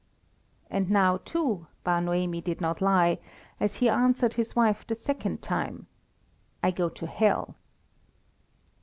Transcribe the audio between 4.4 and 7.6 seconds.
wife the second time "I go to hell!"